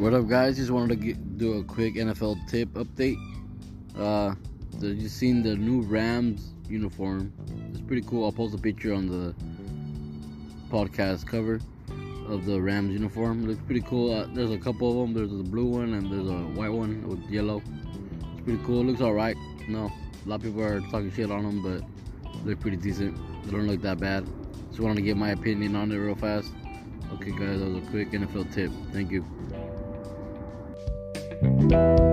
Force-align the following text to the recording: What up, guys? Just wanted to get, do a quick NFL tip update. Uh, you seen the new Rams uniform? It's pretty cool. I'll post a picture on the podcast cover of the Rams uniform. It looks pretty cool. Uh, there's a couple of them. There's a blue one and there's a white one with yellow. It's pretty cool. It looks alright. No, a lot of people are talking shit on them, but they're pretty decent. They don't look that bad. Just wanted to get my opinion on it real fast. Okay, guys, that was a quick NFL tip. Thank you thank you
What 0.00 0.14
up, 0.14 0.28
guys? 0.28 0.56
Just 0.56 0.70
wanted 0.70 0.98
to 0.98 1.06
get, 1.08 1.36
do 1.36 1.58
a 1.58 1.62
quick 1.62 1.96
NFL 1.96 2.48
tip 2.48 2.70
update. 2.70 3.18
Uh, 3.98 4.34
you 4.80 5.10
seen 5.10 5.42
the 5.42 5.54
new 5.54 5.82
Rams 5.82 6.54
uniform? 6.70 7.30
It's 7.68 7.82
pretty 7.82 8.00
cool. 8.06 8.24
I'll 8.24 8.32
post 8.32 8.54
a 8.54 8.58
picture 8.58 8.94
on 8.94 9.08
the 9.08 9.34
podcast 10.70 11.26
cover 11.26 11.60
of 12.28 12.46
the 12.46 12.58
Rams 12.58 12.94
uniform. 12.94 13.44
It 13.44 13.48
looks 13.48 13.62
pretty 13.66 13.82
cool. 13.82 14.14
Uh, 14.14 14.26
there's 14.32 14.52
a 14.52 14.56
couple 14.56 14.90
of 14.90 14.96
them. 14.96 15.12
There's 15.12 15.38
a 15.38 15.44
blue 15.44 15.66
one 15.66 15.92
and 15.92 16.10
there's 16.10 16.30
a 16.30 16.58
white 16.58 16.72
one 16.72 17.06
with 17.06 17.20
yellow. 17.28 17.62
It's 18.32 18.40
pretty 18.42 18.64
cool. 18.64 18.80
It 18.80 18.84
looks 18.84 19.02
alright. 19.02 19.36
No, 19.68 19.92
a 20.24 20.26
lot 20.26 20.36
of 20.36 20.42
people 20.44 20.62
are 20.62 20.80
talking 20.80 21.12
shit 21.12 21.30
on 21.30 21.42
them, 21.42 21.62
but 21.62 22.46
they're 22.46 22.56
pretty 22.56 22.78
decent. 22.78 23.18
They 23.44 23.50
don't 23.50 23.66
look 23.66 23.82
that 23.82 24.00
bad. 24.00 24.26
Just 24.70 24.80
wanted 24.80 24.96
to 24.96 25.02
get 25.02 25.18
my 25.18 25.32
opinion 25.32 25.76
on 25.76 25.92
it 25.92 25.96
real 25.96 26.14
fast. 26.14 26.50
Okay, 27.12 27.32
guys, 27.32 27.60
that 27.60 27.68
was 27.68 27.86
a 27.86 27.90
quick 27.90 28.12
NFL 28.12 28.50
tip. 28.54 28.72
Thank 28.94 29.10
you 29.10 29.26
thank 31.70 32.00
you 32.00 32.09